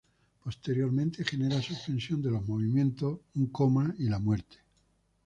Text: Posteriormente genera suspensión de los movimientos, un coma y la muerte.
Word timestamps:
Posteriormente 0.43 1.23
genera 1.23 1.61
suspensión 1.61 2.23
de 2.23 2.31
los 2.31 2.47
movimientos, 2.47 3.19
un 3.35 3.51
coma 3.51 3.93
y 3.99 4.05
la 4.09 4.17
muerte. 4.17 4.57